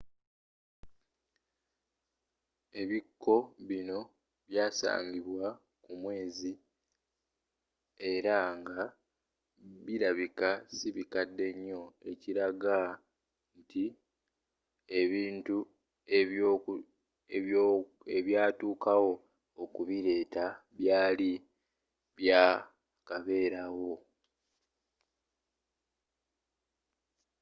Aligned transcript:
ebikko 2.81 3.35
bino 3.67 3.99
byasagimbwa 4.49 5.47
ku 5.83 5.91
mwezi 6.01 6.51
era 8.11 8.37
nga 8.57 8.81
bilabika 9.85 10.49
sibikadde 10.77 11.47
nyo 11.65 11.81
ekiraga 12.11 12.77
nti 13.59 13.85
ebintu 15.01 15.57
ebyatuukawo 18.17 19.13
okubileeta 19.63 20.45
byali 20.79 21.31
bya 22.17 22.45
kaberaawo 23.07 23.95